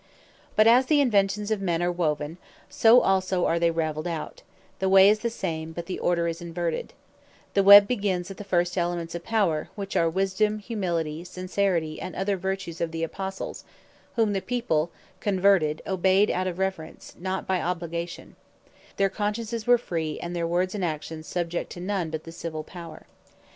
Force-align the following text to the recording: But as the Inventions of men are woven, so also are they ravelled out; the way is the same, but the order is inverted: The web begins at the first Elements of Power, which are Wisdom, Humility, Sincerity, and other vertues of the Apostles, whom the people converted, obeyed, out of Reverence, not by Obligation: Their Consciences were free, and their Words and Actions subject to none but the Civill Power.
But 0.55 0.65
as 0.65 0.87
the 0.87 0.99
Inventions 0.99 1.51
of 1.51 1.61
men 1.61 1.83
are 1.83 1.91
woven, 1.91 2.39
so 2.69 3.01
also 3.01 3.45
are 3.45 3.59
they 3.59 3.69
ravelled 3.69 4.07
out; 4.07 4.41
the 4.79 4.89
way 4.89 5.07
is 5.11 5.19
the 5.19 5.29
same, 5.29 5.73
but 5.73 5.85
the 5.85 5.99
order 5.99 6.27
is 6.27 6.41
inverted: 6.41 6.93
The 7.53 7.61
web 7.61 7.87
begins 7.87 8.31
at 8.31 8.37
the 8.37 8.43
first 8.43 8.79
Elements 8.79 9.13
of 9.13 9.23
Power, 9.23 9.69
which 9.75 9.95
are 9.95 10.09
Wisdom, 10.09 10.57
Humility, 10.57 11.23
Sincerity, 11.23 12.01
and 12.01 12.15
other 12.15 12.35
vertues 12.35 12.81
of 12.81 12.89
the 12.89 13.03
Apostles, 13.03 13.63
whom 14.15 14.33
the 14.33 14.41
people 14.41 14.89
converted, 15.19 15.83
obeyed, 15.85 16.31
out 16.31 16.47
of 16.47 16.57
Reverence, 16.57 17.15
not 17.19 17.45
by 17.45 17.61
Obligation: 17.61 18.35
Their 18.97 19.09
Consciences 19.09 19.67
were 19.67 19.77
free, 19.77 20.19
and 20.19 20.35
their 20.35 20.47
Words 20.47 20.73
and 20.73 20.83
Actions 20.83 21.27
subject 21.27 21.69
to 21.73 21.79
none 21.79 22.09
but 22.09 22.23
the 22.23 22.31
Civill 22.31 22.63
Power. 22.63 23.05